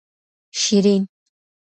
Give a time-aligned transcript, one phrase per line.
[0.61, 1.03] شېرین